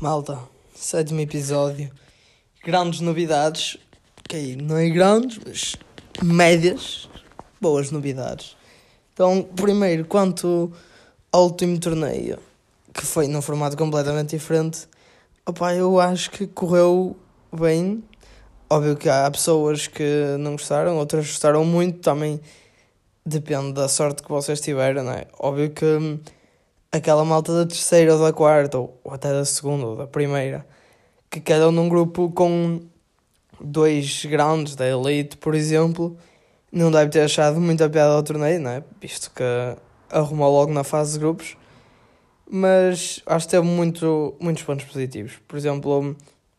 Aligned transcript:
Malta, 0.00 0.38
sétimo 0.74 1.20
episódio. 1.20 1.90
Grandes 2.62 3.00
novidades. 3.00 3.76
Ok, 4.20 4.56
não 4.62 4.76
é 4.76 4.88
grandes, 4.90 5.40
mas 5.44 5.76
médias. 6.22 7.08
Boas 7.60 7.90
novidades. 7.90 8.56
Então, 9.12 9.42
primeiro, 9.42 10.04
quanto 10.04 10.72
ao 11.32 11.44
último 11.44 11.80
torneio, 11.80 12.38
que 12.94 13.04
foi 13.04 13.26
num 13.26 13.42
formato 13.42 13.76
completamente 13.76 14.36
diferente, 14.36 14.86
opa, 15.44 15.74
eu 15.74 15.98
acho 15.98 16.30
que 16.30 16.46
correu 16.46 17.16
bem. 17.52 18.04
Óbvio 18.68 18.96
que 18.96 19.08
há 19.08 19.30
pessoas 19.30 19.86
que 19.86 20.36
não 20.40 20.52
gostaram, 20.52 20.96
outras 20.96 21.26
gostaram 21.26 21.64
muito, 21.64 22.00
também 22.00 22.40
depende 23.24 23.72
da 23.72 23.86
sorte 23.86 24.24
que 24.24 24.28
vocês 24.28 24.60
tiveram, 24.60 25.04
não 25.04 25.12
é? 25.12 25.26
Óbvio 25.38 25.70
que 25.70 25.84
hum, 25.84 26.18
aquela 26.90 27.24
malta 27.24 27.52
da 27.54 27.64
terceira 27.64 28.14
ou 28.14 28.20
da 28.20 28.32
quarta, 28.32 28.78
ou 28.78 29.00
até 29.08 29.30
da 29.30 29.44
segunda 29.44 29.86
ou 29.86 29.94
da 29.96 30.06
primeira, 30.08 30.66
que 31.30 31.40
calham 31.40 31.70
num 31.70 31.88
grupo 31.88 32.28
com 32.32 32.80
dois 33.60 34.24
grandes 34.24 34.74
da 34.74 34.86
elite, 34.88 35.36
por 35.36 35.54
exemplo, 35.54 36.16
não 36.72 36.90
deve 36.90 37.10
ter 37.10 37.20
achado 37.20 37.60
muita 37.60 37.88
piada 37.88 38.14
ao 38.14 38.22
torneio, 38.24 38.60
não 38.60 38.70
é? 38.70 38.84
Visto 39.00 39.30
que 39.30 39.44
arrumou 40.10 40.50
logo 40.50 40.72
na 40.72 40.82
fase 40.82 41.12
de 41.12 41.18
grupos. 41.20 41.56
Mas 42.50 43.22
acho 43.26 43.46
que 43.46 43.50
teve 43.52 43.66
muito, 43.66 44.34
muitos 44.40 44.62
pontos 44.64 44.84
positivos. 44.86 45.34
Por 45.46 45.56
exemplo, 45.56 46.16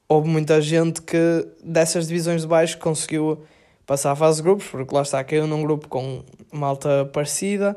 houve 0.07 0.29
muita 0.29 0.61
gente 0.61 1.01
que 1.01 1.47
dessas 1.63 2.07
divisões 2.07 2.41
de 2.41 2.47
baixo 2.47 2.77
conseguiu 2.77 3.43
passar 3.85 4.11
a 4.11 4.15
fase 4.15 4.37
de 4.37 4.43
grupos, 4.43 4.67
porque 4.67 4.93
lá 4.93 5.01
está, 5.01 5.23
caiu 5.23 5.47
num 5.47 5.63
grupo 5.63 5.87
com 5.87 6.23
malta 6.51 7.05
parecida, 7.11 7.75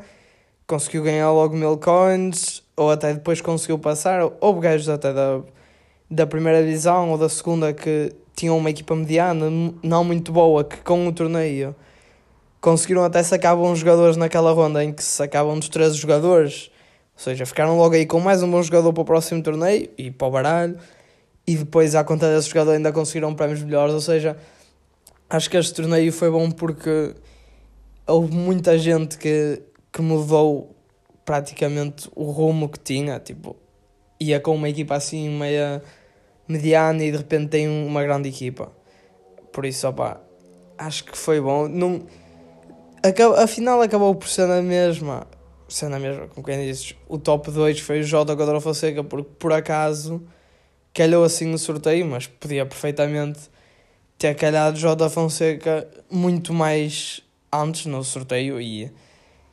conseguiu 0.66 1.02
ganhar 1.02 1.30
logo 1.30 1.56
mil 1.56 1.76
coins, 1.78 2.62
ou 2.76 2.90
até 2.90 3.14
depois 3.14 3.40
conseguiu 3.40 3.78
passar. 3.78 4.30
Houve 4.40 4.60
gajos 4.60 4.88
até 4.88 5.12
da, 5.12 5.40
da 6.10 6.26
primeira 6.26 6.62
divisão 6.62 7.10
ou 7.10 7.18
da 7.18 7.28
segunda 7.28 7.72
que 7.72 8.12
tinham 8.34 8.56
uma 8.56 8.70
equipa 8.70 8.94
mediana, 8.94 9.46
não 9.82 10.04
muito 10.04 10.32
boa, 10.32 10.64
que 10.64 10.78
com 10.78 11.06
o 11.06 11.12
torneio 11.12 11.74
conseguiram 12.60 13.02
até 13.04 13.22
sacar 13.22 13.56
bons 13.56 13.78
jogadores 13.78 14.16
naquela 14.16 14.52
ronda 14.52 14.84
em 14.84 14.92
que 14.92 15.02
se 15.02 15.10
sacavam 15.10 15.58
dos 15.58 15.68
13 15.68 15.96
jogadores. 15.96 16.70
Ou 17.14 17.22
seja, 17.22 17.46
ficaram 17.46 17.76
logo 17.76 17.94
aí 17.94 18.06
com 18.06 18.20
mais 18.20 18.42
um 18.42 18.50
bom 18.50 18.62
jogador 18.62 18.92
para 18.92 19.02
o 19.02 19.04
próximo 19.04 19.42
torneio 19.42 19.88
e 19.96 20.10
para 20.10 20.28
o 20.28 20.30
baralho. 20.30 20.78
E 21.50 21.56
depois, 21.56 21.96
à 21.96 22.04
conta 22.04 22.32
desse 22.32 22.48
jogador, 22.48 22.70
ainda 22.70 22.92
conseguiram 22.92 23.34
prémios 23.34 23.60
melhores. 23.60 23.92
Ou 23.92 24.00
seja, 24.00 24.36
acho 25.28 25.50
que 25.50 25.56
este 25.56 25.74
torneio 25.74 26.12
foi 26.12 26.30
bom 26.30 26.48
porque 26.48 27.12
houve 28.06 28.32
muita 28.32 28.78
gente 28.78 29.18
que, 29.18 29.60
que 29.92 30.00
mudou 30.00 30.76
praticamente 31.24 32.08
o 32.14 32.30
rumo 32.30 32.68
que 32.68 32.78
tinha. 32.78 33.18
Tipo, 33.18 33.56
ia 34.20 34.38
com 34.38 34.54
uma 34.54 34.68
equipa 34.68 34.94
assim 34.94 35.28
meia 35.28 35.82
mediana 36.46 37.02
e 37.02 37.10
de 37.10 37.18
repente 37.18 37.48
tem 37.48 37.68
uma 37.68 38.04
grande 38.04 38.28
equipa. 38.28 38.70
Por 39.52 39.66
isso, 39.66 39.88
opa, 39.88 40.20
acho 40.78 41.02
que 41.02 41.18
foi 41.18 41.40
bom. 41.40 41.66
Não, 41.66 42.06
a, 43.02 43.42
a 43.42 43.46
final 43.48 43.82
acabou 43.82 44.14
por 44.14 44.28
ser 44.28 44.46
na 44.46 44.62
mesma. 44.62 45.26
Ser 45.68 45.88
na 45.88 45.98
mesma, 45.98 46.28
como 46.28 46.46
quem 46.46 46.64
diz, 46.64 46.94
o 47.08 47.18
top 47.18 47.50
2 47.50 47.80
foi 47.80 47.98
o 47.98 48.04
Jota 48.04 48.36
contra 48.36 48.56
o 48.56 48.60
Fonseca, 48.60 49.02
porque 49.02 49.30
por 49.36 49.52
acaso 49.52 50.24
calhou 50.92 51.24
assim 51.24 51.46
no 51.46 51.58
sorteio, 51.58 52.06
mas 52.06 52.26
podia 52.26 52.66
perfeitamente 52.66 53.40
ter 54.18 54.34
calhado 54.34 54.78
Jota 54.78 55.08
Fonseca 55.08 55.88
muito 56.10 56.52
mais 56.52 57.22
antes 57.52 57.86
no 57.86 58.04
sorteio 58.04 58.60
e 58.60 58.90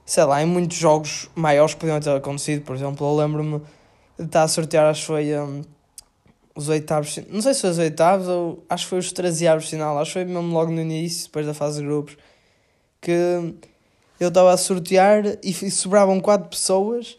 sei 0.05 0.23
lá, 0.23 0.41
em 0.41 0.45
muitos 0.45 0.77
jogos 0.77 1.29
maiores 1.35 1.75
podiam 1.75 1.99
ter 1.99 2.09
acontecido, 2.11 2.63
por 2.63 2.75
exemplo, 2.75 3.05
eu 3.05 3.15
lembro-me 3.15 3.61
de 4.17 4.25
estar 4.25 4.43
a 4.43 4.47
sortear, 4.47 4.85
acho 4.85 5.01
que 5.01 5.07
foi 5.07 5.37
um, 5.37 5.61
os 6.55 6.69
oitavos, 6.69 7.19
não 7.29 7.41
sei 7.41 7.53
se 7.53 7.61
foi 7.61 7.69
os 7.71 7.77
oitavos 7.77 8.27
ou 8.27 8.63
acho 8.69 8.85
que 8.85 8.89
foi 8.89 8.99
os 8.99 9.11
13 9.11 9.45
final, 9.61 9.97
acho 9.99 10.11
que 10.11 10.13
foi 10.13 10.25
mesmo 10.25 10.53
logo 10.53 10.71
no 10.71 10.81
início, 10.81 11.25
depois 11.25 11.45
da 11.45 11.53
fase 11.53 11.81
de 11.81 11.85
grupos, 11.85 12.17
que 13.01 13.11
eu 14.19 14.29
estava 14.29 14.53
a 14.53 14.57
sortear 14.57 15.23
e 15.43 15.53
sobravam 15.69 16.19
quatro 16.19 16.49
pessoas 16.49 17.17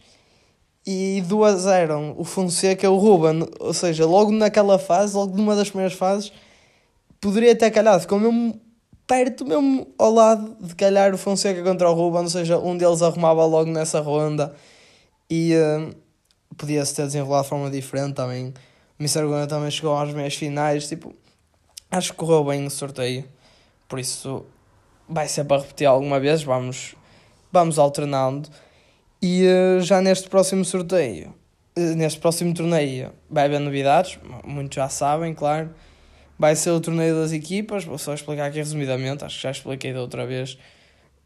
e 0.91 1.21
duas 1.21 1.67
eram 1.67 2.15
o 2.17 2.25
Fonseca 2.25 2.87
e 2.87 2.89
o 2.89 2.97
Ruben, 2.97 3.47
ou 3.61 3.75
seja, 3.75 4.07
logo 4.07 4.33
naquela 4.33 4.79
fase, 4.79 5.15
logo 5.15 5.37
numa 5.37 5.55
das 5.55 5.69
primeiras 5.69 5.93
fases, 5.93 6.33
poderia 7.21 7.55
ter 7.55 7.71
calhado, 7.71 8.01
ficou 8.01 8.19
mesmo 8.19 8.59
perto, 9.07 9.45
mesmo 9.45 9.87
ao 9.99 10.11
lado 10.11 10.57
de 10.59 10.75
calhar 10.75 11.13
o 11.13 11.19
Fonseca 11.19 11.63
contra 11.63 11.91
o 11.91 11.93
Ruben, 11.93 12.23
ou 12.23 12.31
seja, 12.31 12.59
um 12.59 12.75
deles 12.75 13.03
arrumava 13.03 13.45
logo 13.45 13.71
nessa 13.71 14.01
ronda 14.01 14.55
e 15.29 15.53
uh, 15.57 15.95
podia-se 16.57 16.95
ter 16.95 17.03
desenrolado 17.03 17.43
de 17.43 17.51
forma 17.51 17.71
diferente 17.71 18.15
também. 18.15 18.55
O 18.99 19.03
Mr. 19.03 19.27
Gona 19.27 19.47
também 19.47 19.71
chegou 19.71 19.95
às 19.95 20.11
meias 20.15 20.37
finais, 20.37 20.89
tipo, 20.89 21.15
acho 21.91 22.13
que 22.13 22.17
correu 22.17 22.45
bem 22.45 22.65
o 22.65 22.71
sorteio, 22.71 23.27
por 23.87 23.99
isso 23.99 24.43
vai 25.07 25.29
ser 25.29 25.45
para 25.45 25.61
repetir 25.61 25.87
alguma 25.87 26.19
vez, 26.19 26.43
vamos, 26.43 26.95
vamos 27.53 27.79
alternando. 27.79 28.49
E 29.21 29.45
uh, 29.47 29.81
já 29.81 30.01
neste 30.01 30.29
próximo 30.29 30.65
sorteio, 30.65 31.35
uh, 31.77 31.95
neste 31.97 32.21
próximo 32.21 32.55
torneio, 32.55 33.13
vai 33.29 33.47
haver 33.47 33.61
novidades, 33.61 34.19
muitos 34.45 34.77
já 34.77 34.89
sabem, 34.89 35.35
claro. 35.35 35.75
Vai 36.39 36.55
ser 36.55 36.71
o 36.71 36.81
torneio 36.81 37.17
das 37.17 37.33
equipas, 37.33 37.85
vou 37.85 37.99
só 37.99 38.15
explicar 38.15 38.47
aqui 38.47 38.59
resumidamente, 38.59 39.25
acho 39.25 39.37
que 39.37 39.43
já 39.43 39.51
expliquei 39.51 39.93
da 39.93 40.01
outra 40.01 40.25
vez, 40.25 40.57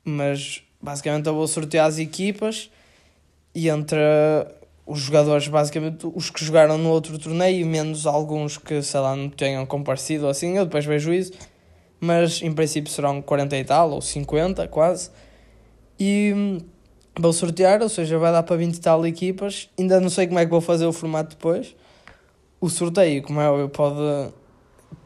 mas 0.02 0.62
basicamente 0.80 1.26
eu 1.26 1.34
vou 1.34 1.46
sortear 1.46 1.86
as 1.86 1.98
equipas 1.98 2.70
e 3.54 3.68
entre 3.68 3.98
os 4.86 5.00
jogadores, 5.00 5.46
basicamente 5.48 6.06
os 6.14 6.30
que 6.30 6.42
jogaram 6.42 6.78
no 6.78 6.88
outro 6.88 7.18
torneio, 7.18 7.66
menos 7.66 8.06
alguns 8.06 8.56
que, 8.56 8.82
sei 8.82 9.00
lá, 9.00 9.14
não 9.14 9.28
tenham 9.28 9.66
comparecido 9.66 10.26
assim, 10.28 10.56
eu 10.56 10.64
depois 10.64 10.86
vejo 10.86 11.12
isso 11.12 11.32
mas 12.02 12.42
em 12.42 12.52
princípio 12.52 12.90
serão 12.90 13.22
40 13.22 13.56
e 13.56 13.64
tal, 13.64 13.92
ou 13.92 14.00
50 14.00 14.66
quase. 14.66 15.08
E 16.00 16.32
hum, 16.34 16.58
vou 17.18 17.32
sortear, 17.32 17.82
ou 17.82 17.88
seja, 17.88 18.18
vai 18.18 18.32
dar 18.32 18.42
para 18.42 18.56
20 18.56 18.74
e 18.74 18.80
tal 18.80 19.06
equipas. 19.06 19.68
Ainda 19.78 20.00
não 20.00 20.08
sei 20.08 20.26
como 20.26 20.38
é 20.38 20.44
que 20.44 20.50
vou 20.50 20.60
fazer 20.60 20.86
o 20.86 20.92
formato 20.92 21.36
depois. 21.36 21.74
O 22.60 22.68
sorteio, 22.68 23.22
como 23.22 23.40
é 23.40 23.50
óbvio, 23.50 23.68
pode. 23.68 24.32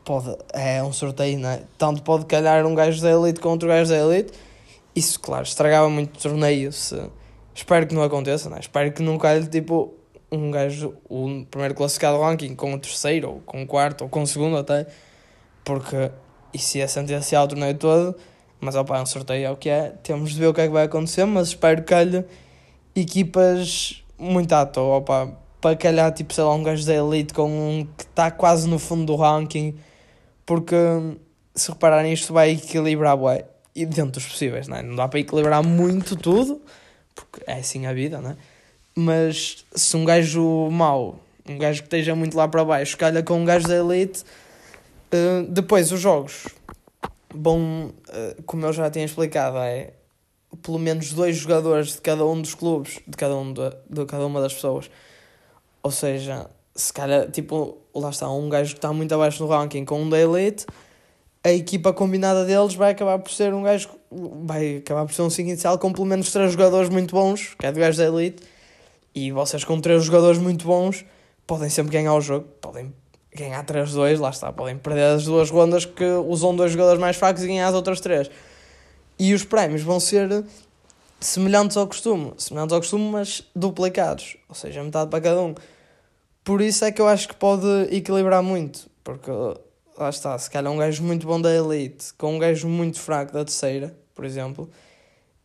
pode 0.04 0.36
é 0.52 0.82
um 0.82 0.92
sorteio, 0.92 1.38
não 1.38 1.48
é? 1.48 1.62
Tanto 1.78 2.02
pode 2.02 2.26
calhar 2.26 2.66
um 2.66 2.74
gajo 2.74 3.00
da 3.02 3.10
Elite 3.10 3.40
com 3.40 3.48
outro 3.50 3.68
gajo 3.68 3.90
da 3.90 3.96
Elite. 3.96 4.32
Isso, 4.94 5.20
claro, 5.20 5.44
estragava 5.44 5.88
muito 5.88 6.16
o 6.16 6.22
torneio. 6.22 6.72
Se... 6.72 7.00
Espero 7.54 7.86
que 7.86 7.94
não 7.94 8.02
aconteça, 8.02 8.48
não 8.48 8.56
é? 8.56 8.60
Espero 8.60 8.92
que 8.92 9.02
não 9.02 9.18
calhe 9.18 9.46
tipo 9.46 9.94
um 10.30 10.50
gajo, 10.50 10.94
o 11.08 11.44
primeiro 11.50 11.74
classificado 11.74 12.20
ranking 12.20 12.54
com 12.54 12.74
o 12.74 12.78
terceiro, 12.78 13.30
ou 13.30 13.40
com 13.40 13.62
o 13.62 13.66
quarto, 13.66 14.02
ou 14.02 14.10
com 14.10 14.22
o 14.22 14.26
segundo 14.26 14.56
até. 14.56 14.86
Porque 15.64 16.10
isso 16.52 16.78
ia 16.78 16.88
sentenciar 16.88 17.44
o 17.44 17.48
torneio 17.48 17.74
todo, 17.76 18.16
mas 18.60 18.74
opa, 18.74 18.98
é 18.98 19.02
um 19.02 19.06
sorteio 19.06 19.46
é 19.46 19.50
o 19.50 19.56
que 19.56 19.68
é, 19.68 19.92
temos 20.02 20.32
de 20.32 20.40
ver 20.40 20.46
o 20.46 20.54
que 20.54 20.60
é 20.60 20.66
que 20.66 20.72
vai 20.72 20.84
acontecer, 20.84 21.24
mas 21.24 21.48
espero 21.48 21.82
que 21.82 21.88
calhe 21.88 22.24
equipas 22.94 24.02
muito 24.18 24.52
à 24.52 24.64
toa, 24.64 24.96
opa, 24.96 25.32
para 25.60 25.76
calhar 25.76 26.12
tipo, 26.12 26.32
sei 26.32 26.44
lá, 26.44 26.54
um 26.54 26.62
gajo 26.62 26.86
da 26.86 26.94
Elite 26.94 27.34
com 27.34 27.48
um 27.48 27.86
que 27.96 28.04
está 28.04 28.30
quase 28.30 28.68
no 28.68 28.78
fundo 28.78 29.04
do 29.06 29.16
ranking, 29.16 29.76
porque 30.44 30.76
se 31.54 31.70
repararem 31.70 32.12
isto 32.12 32.32
vai 32.32 32.52
equilibrar 32.52 33.16
bué, 33.16 33.44
e 33.74 33.84
dentro 33.84 34.12
dos 34.12 34.26
possíveis, 34.26 34.68
não, 34.68 34.76
é? 34.76 34.82
não 34.82 34.96
dá 34.96 35.08
para 35.08 35.20
equilibrar 35.20 35.62
muito 35.62 36.16
tudo, 36.16 36.60
porque 37.14 37.42
é 37.46 37.54
assim 37.54 37.86
a 37.86 37.92
vida, 37.92 38.20
não 38.20 38.30
é? 38.30 38.36
Mas 38.94 39.64
se 39.74 39.96
um 39.96 40.04
gajo 40.04 40.70
mau, 40.70 41.20
um 41.46 41.58
gajo 41.58 41.80
que 41.80 41.86
esteja 41.86 42.14
muito 42.14 42.36
lá 42.36 42.48
para 42.48 42.64
baixo, 42.64 42.96
calha 42.96 43.22
com 43.22 43.34
um 43.34 43.44
gajo 43.44 43.68
da 43.68 43.76
Elite 43.76 44.24
Uh, 45.06 45.46
depois, 45.48 45.92
os 45.92 46.00
jogos. 46.00 46.46
Bom, 47.36 47.88
uh, 47.88 48.42
como 48.46 48.64
eu 48.64 48.72
já 48.72 48.90
tinha 48.90 49.04
explicado, 49.04 49.58
é 49.58 49.92
pelo 50.62 50.78
menos 50.78 51.12
dois 51.12 51.36
jogadores 51.36 51.92
de 51.92 52.00
cada 52.00 52.24
um 52.24 52.40
dos 52.40 52.54
clubes, 52.54 52.98
de 53.06 53.16
cada, 53.16 53.36
um 53.36 53.52
de, 53.52 53.70
de 53.90 54.06
cada 54.06 54.26
uma 54.26 54.40
das 54.40 54.54
pessoas. 54.54 54.90
Ou 55.82 55.90
seja, 55.90 56.48
se 56.74 56.92
calhar, 56.92 57.30
tipo, 57.30 57.78
lá 57.94 58.10
está, 58.10 58.30
um 58.30 58.48
gajo 58.48 58.72
que 58.72 58.78
está 58.78 58.92
muito 58.92 59.14
abaixo 59.14 59.42
no 59.42 59.48
ranking 59.48 59.84
com 59.84 60.00
um 60.00 60.08
da 60.08 60.18
Elite, 60.18 60.66
a 61.44 61.52
equipa 61.52 61.92
combinada 61.92 62.44
deles 62.44 62.74
vai 62.74 62.92
acabar 62.92 63.18
por 63.18 63.30
ser 63.30 63.54
um 63.54 63.62
gajo, 63.62 63.88
vai 64.10 64.78
acabar 64.78 65.06
por 65.06 65.14
ser 65.14 65.22
um 65.22 65.30
5 65.30 65.48
inicial 65.48 65.78
com 65.78 65.92
pelo 65.92 66.06
menos 66.06 66.32
três 66.32 66.50
jogadores 66.52 66.88
muito 66.88 67.14
bons, 67.14 67.54
que 67.58 67.66
é 67.66 67.70
do 67.70 67.78
gajo 67.78 67.98
da 67.98 68.04
Elite, 68.06 68.42
e 69.14 69.30
vocês 69.30 69.62
com 69.62 69.80
três 69.80 70.04
jogadores 70.04 70.38
muito 70.38 70.66
bons 70.66 71.04
podem 71.46 71.70
sempre 71.70 71.92
ganhar 71.92 72.14
o 72.14 72.20
jogo, 72.20 72.46
podem 72.60 72.92
ganhar 73.42 73.64
3-2, 73.64 74.18
lá 74.18 74.30
está, 74.30 74.52
podem 74.52 74.76
perder 74.76 75.14
as 75.14 75.24
duas 75.24 75.50
rondas 75.50 75.84
que 75.84 76.04
usam 76.04 76.54
dois 76.54 76.72
jogadores 76.72 77.00
mais 77.00 77.16
fracos 77.16 77.42
e 77.42 77.46
ganhar 77.46 77.68
as 77.68 77.74
outras 77.74 78.00
três. 78.00 78.30
E 79.18 79.32
os 79.32 79.44
prémios 79.44 79.82
vão 79.82 79.98
ser 79.98 80.44
semelhantes 81.20 81.76
ao 81.76 81.86
costume, 81.86 82.32
semelhantes 82.36 82.72
ao 82.72 82.80
costume, 82.80 83.10
mas 83.10 83.42
duplicados, 83.54 84.36
ou 84.48 84.54
seja, 84.54 84.82
metade 84.82 85.10
para 85.10 85.20
cada 85.20 85.40
um. 85.40 85.54
Por 86.44 86.60
isso 86.60 86.84
é 86.84 86.92
que 86.92 87.00
eu 87.00 87.08
acho 87.08 87.28
que 87.28 87.34
pode 87.34 87.66
equilibrar 87.90 88.42
muito, 88.42 88.88
porque 89.02 89.30
lá 89.98 90.10
está, 90.10 90.38
se 90.38 90.50
calhar 90.50 90.72
um 90.72 90.76
gajo 90.76 91.02
muito 91.02 91.26
bom 91.26 91.40
da 91.40 91.52
elite 91.54 92.12
com 92.14 92.36
um 92.36 92.38
gajo 92.38 92.68
muito 92.68 93.00
fraco 93.00 93.32
da 93.32 93.44
terceira, 93.44 93.96
por 94.14 94.24
exemplo, 94.24 94.70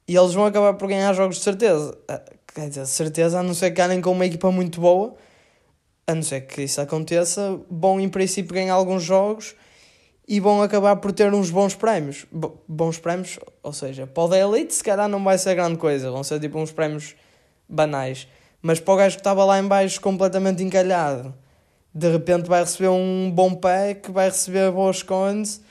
e 0.07 0.15
eles 0.15 0.33
vão 0.33 0.45
acabar 0.45 0.73
por 0.73 0.87
ganhar 0.87 1.13
jogos 1.13 1.37
de 1.37 1.43
certeza. 1.43 1.97
Ah, 2.07 2.21
quer 2.53 2.67
dizer, 2.67 2.85
certeza, 2.85 3.39
a 3.39 3.43
não 3.43 3.53
ser 3.53 3.71
que 3.71 3.77
ganhem 3.77 4.01
com 4.01 4.11
uma 4.11 4.25
equipa 4.25 4.51
muito 4.51 4.81
boa, 4.81 5.15
a 6.11 6.15
não 6.15 6.23
ser 6.23 6.41
que 6.41 6.63
isso 6.63 6.79
aconteça, 6.81 7.59
vão 7.69 7.99
em 7.99 8.09
princípio 8.09 8.53
ganhar 8.53 8.73
alguns 8.73 9.03
jogos 9.03 9.55
e 10.27 10.39
vão 10.39 10.61
acabar 10.61 10.95
por 10.95 11.11
ter 11.11 11.33
uns 11.33 11.49
bons 11.49 11.75
prémios. 11.75 12.25
bons 12.67 12.97
prémios, 12.97 13.39
ou 13.61 13.73
seja, 13.73 14.07
para 14.07 14.23
o 14.23 14.27
da 14.27 14.37
Elite 14.37 14.73
se 14.73 14.83
calhar 14.83 15.09
não 15.09 15.23
vai 15.23 15.37
ser 15.37 15.55
grande 15.55 15.77
coisa, 15.77 16.11
vão 16.11 16.23
ser 16.23 16.39
tipo 16.39 16.57
uns 16.57 16.71
prémios 16.71 17.15
banais. 17.67 18.27
Mas 18.61 18.79
para 18.79 18.93
o 18.93 18.97
gajo 18.97 19.15
que 19.15 19.21
estava 19.21 19.43
lá 19.43 19.59
em 19.59 19.67
baixo 19.67 19.99
completamente 19.99 20.63
encalhado, 20.63 21.33
de 21.93 22.09
repente 22.09 22.47
vai 22.47 22.61
receber 22.61 22.89
um 22.89 23.29
bom 23.29 23.53
pack, 23.55 24.11
vai 24.11 24.29
receber 24.29 24.71
boas 24.71 25.03
coins 25.03 25.61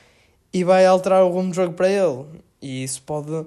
e 0.53 0.65
vai 0.65 0.85
alterar 0.85 1.25
o 1.25 1.31
rumo 1.31 1.51
do 1.51 1.55
jogo 1.55 1.73
para 1.73 1.89
ele. 1.89 2.27
E 2.61 2.83
isso 2.83 3.03
pode, 3.03 3.47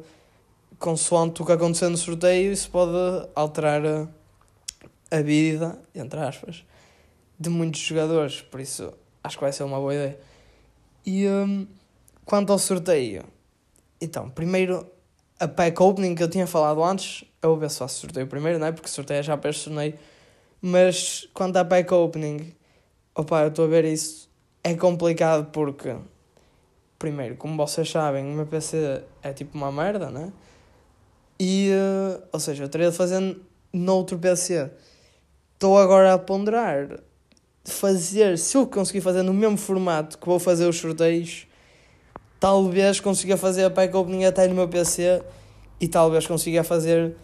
consoante 0.79 1.41
o 1.41 1.45
que 1.45 1.51
aconteceu 1.51 1.89
no 1.89 1.97
sorteio, 1.97 2.51
isso 2.51 2.71
pode 2.71 3.27
alterar 3.35 3.85
a, 3.85 4.07
a 5.11 5.21
vida, 5.21 5.77
entre 5.93 6.19
aspas, 6.19 6.63
de 7.43 7.49
muitos 7.49 7.81
jogadores. 7.81 8.41
Por 8.41 8.59
isso, 8.59 8.93
acho 9.23 9.37
que 9.37 9.43
vai 9.43 9.51
ser 9.51 9.63
uma 9.63 9.77
boa 9.77 9.93
ideia. 9.93 10.19
E 11.05 11.27
um, 11.27 11.67
quanto 12.25 12.51
ao 12.51 12.59
sorteio, 12.59 13.23
então, 13.99 14.29
primeiro 14.29 14.87
a 15.39 15.47
pack 15.47 15.81
opening 15.81 16.15
que 16.15 16.23
eu 16.23 16.29
tinha 16.29 16.47
falado 16.47 16.83
antes, 16.83 17.25
eu 17.41 17.49
vou 17.49 17.59
ver 17.59 17.69
se 17.69 17.79
faço 17.79 17.99
sorteio 17.99 18.27
primeiro, 18.27 18.59
não 18.59 18.67
é? 18.67 18.71
Porque 18.71 18.87
sorteio 18.87 19.21
já 19.21 19.35
para 19.35 19.49
este. 19.49 19.69
Mas 20.61 21.27
quanto 21.33 21.57
à 21.57 21.65
pack 21.65 21.93
opening, 21.93 22.53
opa, 23.13 23.41
eu 23.41 23.49
estou 23.49 23.65
a 23.65 23.67
ver 23.67 23.83
isso, 23.83 24.29
é 24.63 24.73
complicado 24.75 25.51
porque, 25.51 25.93
primeiro, 26.97 27.35
como 27.35 27.57
vocês 27.57 27.89
sabem, 27.89 28.23
o 28.25 28.35
meu 28.35 28.45
PC 28.45 29.03
é 29.21 29.33
tipo 29.33 29.57
uma 29.57 29.71
merda, 29.71 30.09
né? 30.09 30.31
E, 31.37 31.71
uh, 31.71 32.23
ou 32.31 32.39
seja, 32.39 32.63
eu 32.63 32.69
teria 32.69 32.89
de 32.91 32.95
fazer 32.95 33.37
noutro 33.73 34.17
PC. 34.17 34.71
Estou 35.53 35.77
agora 35.77 36.13
a 36.13 36.17
ponderar 36.17 37.01
fazer, 37.63 38.37
se 38.37 38.57
eu 38.57 38.67
conseguir 38.67 39.01
fazer 39.01 39.23
no 39.23 39.33
mesmo 39.33 39.57
formato 39.57 40.17
que 40.17 40.25
vou 40.25 40.39
fazer 40.39 40.67
os 40.67 40.77
sorteios, 40.77 41.47
talvez 42.39 42.99
consiga 42.99 43.37
fazer 43.37 43.63
a 43.63 43.69
pack 43.69 43.95
opening 43.95 44.25
até 44.25 44.47
no 44.47 44.55
meu 44.55 44.67
PC 44.67 45.23
e 45.79 45.87
talvez 45.87 46.27
consiga 46.27 46.63
fazer 46.63 47.15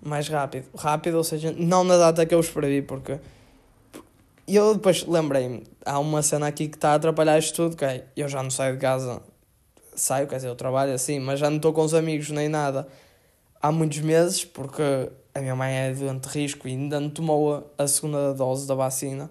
mais 0.00 0.28
rápido. 0.28 0.66
Rápido, 0.76 1.16
ou 1.16 1.24
seja, 1.24 1.52
não 1.56 1.82
na 1.82 1.96
data 1.96 2.24
que 2.24 2.34
eu 2.34 2.40
escrevi, 2.40 2.82
porque 2.82 3.18
eu 4.46 4.74
depois 4.74 5.04
lembrei-me, 5.06 5.64
há 5.84 5.98
uma 5.98 6.22
cena 6.22 6.46
aqui 6.46 6.68
que 6.68 6.76
está 6.76 6.90
a 6.90 6.94
atrapalhar 6.94 7.38
isto 7.38 7.56
tudo, 7.56 7.76
que 7.76 7.84
é, 7.84 8.04
eu 8.16 8.28
já 8.28 8.42
não 8.42 8.50
saio 8.50 8.74
de 8.74 8.80
casa, 8.80 9.20
saio, 9.94 10.26
quer 10.26 10.36
dizer, 10.36 10.48
eu 10.48 10.56
trabalho 10.56 10.92
assim, 10.92 11.18
mas 11.18 11.40
já 11.40 11.48
não 11.48 11.56
estou 11.56 11.72
com 11.72 11.82
os 11.82 11.94
amigos 11.94 12.30
nem 12.30 12.48
nada 12.48 12.86
há 13.62 13.70
muitos 13.70 14.00
meses, 14.00 14.44
porque 14.44 14.82
a 15.34 15.40
minha 15.40 15.54
mãe 15.54 15.72
é 15.72 15.94
doente 15.94 16.28
de 16.28 16.38
risco 16.38 16.68
e 16.68 16.72
ainda 16.72 17.00
não 17.00 17.08
tomou 17.08 17.72
a 17.78 17.86
segunda 17.86 18.34
dose 18.34 18.66
da 18.66 18.74
vacina. 18.74 19.30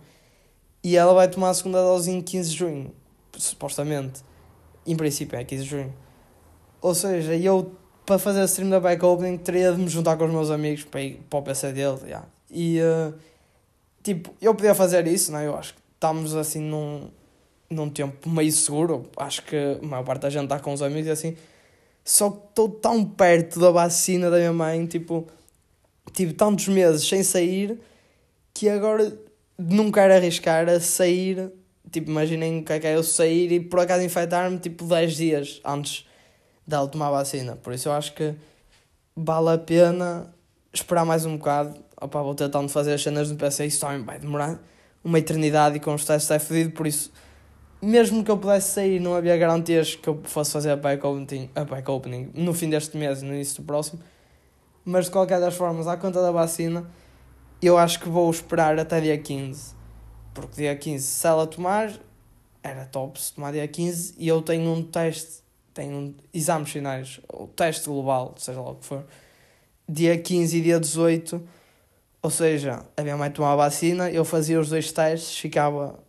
E 0.83 0.95
ela 0.95 1.13
vai 1.13 1.27
tomar 1.27 1.49
a 1.49 1.53
segunda 1.53 1.79
dose 1.79 2.09
em 2.09 2.21
15 2.21 2.49
de 2.49 2.57
junho, 2.57 2.95
supostamente. 3.37 4.23
Em 4.87 4.95
princípio 4.95 5.37
é 5.37 5.43
15 5.43 5.63
de 5.63 5.69
junho. 5.69 5.93
Ou 6.81 6.95
seja, 6.95 7.35
eu 7.35 7.75
para 8.05 8.17
fazer 8.17 8.41
a 8.41 8.45
stream 8.45 8.69
da 8.69 8.79
back 8.79 9.03
opening 9.05 9.37
teria 9.37 9.71
de 9.71 9.77
me 9.77 9.87
juntar 9.87 10.17
com 10.17 10.25
os 10.25 10.31
meus 10.31 10.49
amigos 10.49 10.83
para 10.83 11.01
ir 11.01 11.21
para 11.29 11.39
o 11.39 11.41
PC 11.43 11.71
dele. 11.71 11.97
Yeah. 12.03 12.27
E 12.49 12.79
uh, 12.81 13.13
tipo, 14.01 14.33
eu 14.41 14.55
podia 14.55 14.73
fazer 14.73 15.05
isso, 15.07 15.31
né? 15.31 15.45
Eu 15.45 15.55
acho 15.55 15.75
que 15.75 15.79
estamos 15.93 16.35
assim 16.35 16.61
num, 16.61 17.09
num 17.69 17.89
tempo 17.89 18.27
meio 18.27 18.51
seguro. 18.51 19.03
Acho 19.15 19.43
que 19.43 19.55
a 19.55 19.85
maior 19.85 20.03
parte 20.03 20.23
da 20.23 20.29
gente 20.29 20.45
está 20.45 20.59
com 20.59 20.73
os 20.73 20.81
amigos 20.81 21.07
e 21.07 21.11
assim. 21.11 21.37
Só 22.03 22.29
que 22.29 22.47
estou 22.47 22.69
tão 22.69 23.05
perto 23.05 23.59
da 23.59 23.71
vacina 23.71 24.29
da 24.29 24.37
minha 24.37 24.53
mãe, 24.53 24.85
tipo, 24.85 25.27
tive 26.13 26.33
tantos 26.33 26.67
meses 26.67 27.07
sem 27.07 27.23
sair 27.23 27.79
que 28.53 28.67
agora 28.67 29.17
não 29.57 29.91
quero 29.91 30.13
arriscar 30.13 30.67
a 30.67 30.79
sair. 30.79 31.51
Tipo, 31.91 32.09
imaginem 32.09 32.63
é 32.69 32.79
que 32.79 32.87
é 32.87 32.95
eu 32.95 33.03
sair 33.03 33.51
e 33.51 33.59
por 33.59 33.79
acaso 33.79 34.03
infectar-me 34.03 34.57
tipo 34.57 34.85
10 34.85 35.15
dias 35.15 35.61
antes 35.65 36.07
dela 36.65 36.87
tomar 36.87 37.07
a 37.07 37.11
vacina. 37.11 37.55
Por 37.55 37.73
isso 37.73 37.89
eu 37.89 37.93
acho 37.93 38.13
que 38.13 38.33
vale 39.15 39.49
a 39.49 39.57
pena 39.57 40.33
esperar 40.73 41.05
mais 41.05 41.25
um 41.25 41.37
bocado. 41.37 41.77
Opa, 41.99 42.21
vou 42.21 42.33
tentar 42.33 42.67
fazer 42.69 42.93
as 42.93 43.03
cenas 43.03 43.29
no 43.29 43.37
PC, 43.37 43.65
isso 43.65 43.81
também 43.81 44.03
vai 44.03 44.19
demorar 44.19 44.59
uma 45.03 45.19
eternidade 45.19 45.77
e 45.77 45.79
com 45.79 45.93
os 45.93 46.05
testes 46.05 46.31
é 46.31 46.39
fodido, 46.39 46.71
por 46.71 46.87
isso, 46.87 47.11
mesmo 47.81 48.23
que 48.23 48.29
eu 48.29 48.37
pudesse 48.37 48.71
sair, 48.71 48.99
não 48.99 49.15
havia 49.15 49.35
garantias 49.35 49.95
que 49.95 50.07
eu 50.07 50.21
fosse 50.23 50.51
fazer 50.51 50.71
a 50.71 50.77
pack 50.77 51.03
opening, 51.05 51.49
a 51.55 51.65
pack 51.65 51.89
opening 51.89 52.31
no 52.33 52.53
fim 52.53 52.69
deste 52.69 52.95
mês 52.95 53.21
no 53.21 53.33
início 53.33 53.61
do 53.61 53.65
próximo. 53.65 53.99
Mas 54.85 55.05
de 55.05 55.11
qualquer 55.11 55.39
das 55.39 55.55
formas, 55.55 55.87
à 55.87 55.97
conta 55.97 56.21
da 56.21 56.31
vacina, 56.31 56.87
eu 57.61 57.77
acho 57.77 57.99
que 57.99 58.07
vou 58.07 58.29
esperar 58.29 58.77
até 58.79 59.01
dia 59.01 59.17
15. 59.17 59.75
Porque 60.33 60.61
dia 60.61 60.75
15, 60.75 61.03
se 61.03 61.27
ela 61.27 61.47
tomar, 61.47 61.91
era 62.63 62.85
top 62.85 63.19
se 63.19 63.33
tomar 63.33 63.51
dia 63.51 63.67
15 63.67 64.15
e 64.17 64.27
eu 64.27 64.41
tenho 64.41 64.71
um 64.71 64.83
teste, 64.83 65.43
tenho 65.73 65.95
um, 65.95 66.15
exames 66.33 66.69
finais, 66.69 67.19
ou 67.27 67.47
teste 67.47 67.87
global, 67.87 68.33
seja 68.37 68.61
lá 68.61 68.71
o 68.71 68.75
que 68.75 68.85
for, 68.85 69.05
dia 69.89 70.17
15 70.17 70.57
e 70.57 70.61
dia 70.61 70.79
18. 70.79 71.41
Ou 72.23 72.29
seja, 72.29 72.85
a 72.95 73.01
minha 73.01 73.17
mãe 73.17 73.31
tomava 73.31 73.63
a 73.63 73.65
vacina, 73.65 74.09
eu 74.11 74.23
fazia 74.23 74.59
os 74.59 74.69
dois 74.69 74.91
testes, 74.91 75.35
ficava 75.37 75.99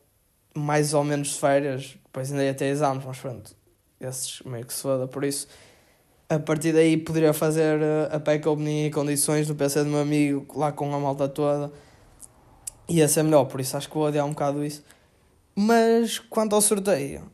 mais 0.54 0.94
ou 0.94 1.04
menos 1.04 1.36
férias, 1.36 1.96
depois 2.04 2.30
ainda 2.30 2.44
ia 2.44 2.54
ter 2.54 2.66
exames, 2.66 3.04
mas 3.04 3.18
pronto, 3.18 3.54
esses 4.00 4.42
meio 4.42 4.66
que 4.66 4.72
se 4.72 4.82
foda, 4.82 5.06
por 5.06 5.24
isso 5.24 5.48
a 6.34 6.38
partir 6.38 6.72
daí 6.72 6.96
poderia 6.96 7.34
fazer 7.34 7.80
eh, 7.82 8.08
a 8.10 8.18
pack 8.18 8.48
opening 8.48 8.86
em 8.86 8.90
condições 8.90 9.48
no 9.48 9.54
PC 9.54 9.84
do 9.84 9.90
meu 9.90 10.00
amigo, 10.00 10.46
lá 10.58 10.72
com 10.72 10.94
a 10.94 10.98
malta 10.98 11.28
toda. 11.28 11.70
Ia 12.88 13.06
ser 13.06 13.22
melhor, 13.22 13.44
por 13.44 13.60
isso 13.60 13.76
acho 13.76 13.88
que 13.88 13.94
vou 13.94 14.06
adiar 14.06 14.24
um 14.24 14.30
bocado 14.30 14.64
isso. 14.64 14.82
Mas 15.54 16.18
quanto 16.18 16.54
ao 16.54 16.62
sorteio, 16.62 17.30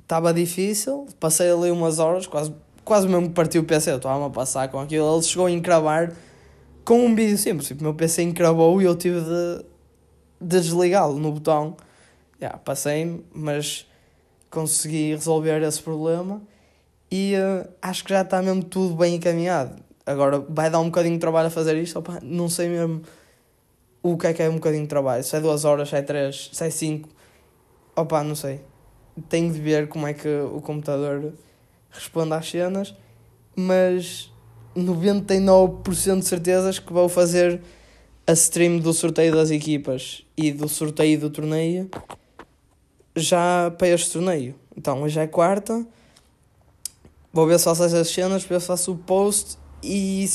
estava 0.00 0.32
difícil, 0.32 1.06
passei 1.18 1.50
ali 1.50 1.70
umas 1.70 1.98
horas, 1.98 2.26
quase, 2.26 2.54
quase 2.82 3.06
mesmo 3.06 3.28
que 3.28 3.34
partiu 3.34 3.60
o 3.60 3.64
PC, 3.64 3.92
eu 3.92 3.96
estava 3.96 4.26
a 4.26 4.30
passar 4.30 4.68
com 4.68 4.80
aquilo. 4.80 5.14
Ele 5.14 5.22
chegou 5.22 5.46
a 5.46 5.50
encravar 5.50 6.12
com 6.84 7.04
um 7.04 7.14
vídeo 7.14 7.36
simples, 7.36 7.68
tipo, 7.68 7.80
o 7.80 7.84
meu 7.84 7.94
PC 7.94 8.22
encravou 8.22 8.80
e 8.80 8.86
eu 8.86 8.96
tive 8.96 9.20
de 9.20 9.64
desligá-lo 10.40 11.18
no 11.18 11.32
botão. 11.32 11.76
Yeah, 12.40 12.58
passei-me, 12.58 13.24
mas 13.34 13.86
consegui 14.48 15.10
resolver 15.10 15.62
esse 15.62 15.82
problema 15.82 16.42
e 17.10 17.34
uh, 17.36 17.68
acho 17.82 18.02
que 18.04 18.10
já 18.10 18.22
está 18.22 18.40
mesmo 18.40 18.64
tudo 18.64 18.94
bem 18.94 19.16
encaminhado. 19.16 19.82
Agora 20.06 20.38
vai 20.48 20.70
dar 20.70 20.80
um 20.80 20.86
bocadinho 20.86 21.14
de 21.14 21.20
trabalho 21.20 21.48
a 21.48 21.50
fazer 21.50 21.76
isto, 21.76 21.98
opa, 21.98 22.18
não 22.22 22.48
sei 22.48 22.68
mesmo 22.68 23.02
o 24.02 24.16
que 24.16 24.28
é 24.28 24.32
que 24.32 24.42
é 24.42 24.48
um 24.48 24.54
bocadinho 24.54 24.82
de 24.82 24.88
trabalho. 24.88 25.22
Se 25.22 25.36
é 25.36 25.40
duas 25.40 25.64
horas, 25.64 25.90
se 25.90 25.96
é 25.96 26.02
três, 26.02 26.50
se 26.52 26.64
é 26.64 26.70
cinco, 26.70 27.08
opa, 27.94 28.24
não 28.24 28.34
sei. 28.34 28.60
Tenho 29.28 29.52
de 29.52 29.60
ver 29.60 29.88
como 29.88 30.06
é 30.06 30.14
que 30.14 30.28
o 30.28 30.60
computador 30.60 31.34
responde 31.90 32.32
às 32.32 32.48
cenas, 32.48 32.94
mas 33.54 34.32
99% 34.76 36.20
de 36.20 36.24
certezas 36.24 36.78
que 36.78 36.92
vou 36.92 37.08
fazer 37.08 37.60
a 38.26 38.32
stream 38.32 38.78
do 38.78 38.92
sorteio 38.92 39.34
das 39.34 39.50
equipas 39.50 40.24
e 40.36 40.52
do 40.52 40.68
sorteio 40.68 41.18
do 41.18 41.28
torneio 41.28 41.90
já 43.16 43.70
para 43.76 43.88
este 43.88 44.12
torneio. 44.12 44.54
Então 44.76 45.02
hoje 45.02 45.18
é 45.18 45.26
quarta 45.26 45.86
Vou 47.32 47.46
ver 47.46 47.58
se 47.58 47.64
faço 47.64 47.84
essas 47.84 48.08
cenas, 48.08 48.42
ver 48.42 48.60
se 48.60 48.66
faço 48.66 48.92
o 48.92 48.98
post 48.98 49.56
e. 49.82 50.28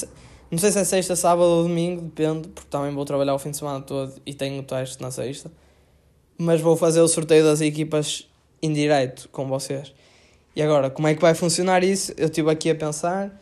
Não 0.49 0.57
sei 0.57 0.71
se 0.71 0.79
é 0.79 0.83
sexta, 0.83 1.15
sábado 1.15 1.47
ou 1.49 1.63
domingo, 1.63 2.01
depende, 2.03 2.47
porque 2.47 2.69
também 2.69 2.93
vou 2.93 3.03
trabalhar 3.03 3.33
o 3.33 3.39
fim 3.39 3.51
de 3.51 3.57
semana 3.57 3.81
todo 3.81 4.13
e 4.25 4.33
tenho 4.33 4.61
o 4.61 4.63
teste 4.63 5.01
na 5.01 5.11
sexta. 5.11 5.51
Mas 6.37 6.61
vou 6.61 6.77
fazer 6.77 7.01
o 7.01 7.07
sorteio 7.07 7.43
das 7.43 7.59
equipas 7.59 8.29
em 8.61 8.71
direto 8.71 9.27
com 9.29 9.47
vocês. 9.47 9.93
E 10.55 10.61
agora, 10.61 10.89
como 10.89 11.07
é 11.07 11.15
que 11.15 11.21
vai 11.21 11.33
funcionar 11.33 11.83
isso? 11.83 12.13
Eu 12.15 12.27
estive 12.27 12.49
aqui 12.49 12.69
a 12.69 12.75
pensar. 12.75 13.37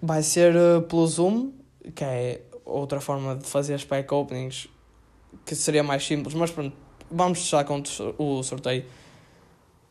Vai 0.00 0.22
ser 0.22 0.54
uh, 0.56 0.80
pelo 0.82 1.06
Zoom, 1.06 1.52
que 1.94 2.04
é 2.04 2.40
outra 2.64 3.00
forma 3.00 3.36
de 3.36 3.46
fazer 3.46 3.74
as 3.74 3.84
pack 3.84 4.12
openings 4.14 4.68
que 5.44 5.54
seria 5.54 5.82
mais 5.82 6.06
simples, 6.06 6.34
mas 6.34 6.50
pronto, 6.50 6.76
vamos 7.12 7.38
deixar 7.38 7.64
com 7.64 7.82
o 8.18 8.42
sorteio. 8.42 8.84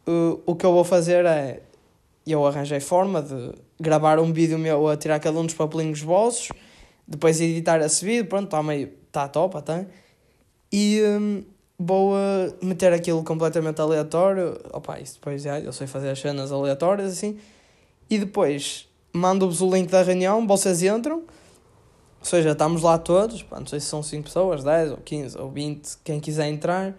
Uh, 0.07 0.41
o 0.45 0.55
que 0.55 0.65
eu 0.65 0.73
vou 0.73 0.83
fazer 0.83 1.25
é 1.25 1.61
eu 2.25 2.45
arranjei 2.45 2.79
forma 2.79 3.21
de 3.21 3.51
gravar 3.79 4.19
um 4.19 4.31
vídeo 4.31 4.57
meu 4.57 4.87
a 4.87 4.95
tirar 4.95 5.19
cada 5.19 5.39
um 5.39 5.45
dos 5.45 5.55
papelinhos 5.55 6.01
vossos, 6.01 6.49
depois 7.07 7.41
editar 7.41 7.79
esse 7.81 8.05
vídeo, 8.05 8.25
pronto, 8.25 8.45
está 8.45 8.61
meio, 8.61 8.91
está 9.07 9.27
top 9.27 9.57
até, 9.57 9.87
e 10.71 11.01
um, 11.03 11.43
vou 11.77 12.13
uh, 12.13 12.53
meter 12.61 12.93
aquilo 12.93 13.23
completamente 13.23 13.81
aleatório, 13.81 14.59
opa, 14.71 14.99
isso 14.99 15.15
depois 15.15 15.41
já, 15.41 15.59
eu 15.59 15.73
sei 15.73 15.87
fazer 15.87 16.09
as 16.09 16.19
cenas 16.19 16.51
aleatórias 16.51 17.11
assim, 17.11 17.37
e 18.09 18.19
depois 18.19 18.87
mando-vos 19.11 19.61
o 19.61 19.73
link 19.73 19.89
da 19.89 20.03
reunião, 20.03 20.45
vocês 20.47 20.83
entram, 20.83 21.23
ou 22.19 22.25
seja, 22.25 22.51
estamos 22.51 22.83
lá 22.83 22.99
todos, 22.99 23.41
pá, 23.41 23.59
não 23.59 23.65
sei 23.65 23.79
se 23.79 23.87
são 23.87 24.03
5 24.03 24.23
pessoas, 24.23 24.63
10 24.63 24.91
ou 24.91 24.97
15 24.97 25.37
ou 25.39 25.49
20, 25.49 25.97
quem 26.03 26.19
quiser 26.19 26.47
entrar, 26.47 26.95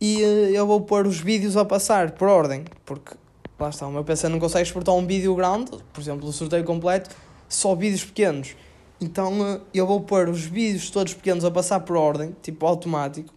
e 0.00 0.22
uh, 0.22 0.50
eu 0.50 0.66
vou 0.66 0.80
pôr 0.80 1.06
os 1.06 1.18
vídeos 1.18 1.56
a 1.56 1.64
passar 1.64 2.12
por 2.12 2.28
ordem, 2.28 2.64
porque 2.84 3.14
lá 3.58 3.68
está, 3.70 3.86
o 3.86 3.92
meu 3.92 4.04
PC 4.04 4.28
não 4.28 4.38
consegue 4.38 4.66
exportar 4.66 4.94
um 4.94 5.06
vídeo 5.06 5.34
grande, 5.34 5.72
por 5.92 6.00
exemplo, 6.00 6.28
o 6.28 6.32
sorteio 6.32 6.64
completo, 6.64 7.14
só 7.48 7.74
vídeos 7.74 8.04
pequenos. 8.04 8.54
Então 9.00 9.46
eh, 9.46 9.60
eu 9.74 9.86
vou 9.86 10.00
pôr 10.00 10.28
os 10.28 10.42
vídeos 10.42 10.90
todos 10.90 11.14
pequenos 11.14 11.44
a 11.44 11.50
passar 11.50 11.80
por 11.80 11.96
ordem, 11.96 12.34
tipo 12.42 12.66
automático, 12.66 13.34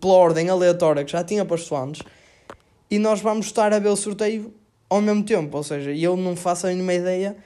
pela 0.00 0.14
ordem 0.14 0.48
aleatória 0.48 1.04
que 1.04 1.12
já 1.12 1.22
tinha 1.22 1.44
posto 1.44 1.76
antes, 1.76 2.02
e 2.90 2.98
nós 2.98 3.20
vamos 3.20 3.46
estar 3.46 3.72
a 3.72 3.78
ver 3.78 3.88
o 3.88 3.96
sorteio 3.96 4.52
ao 4.88 5.00
mesmo 5.00 5.24
tempo, 5.24 5.56
ou 5.56 5.62
seja, 5.62 5.92
eu 5.92 6.16
não 6.16 6.36
faço 6.36 6.66
a 6.66 6.70
mínima 6.70 6.94
ideia 6.94 7.36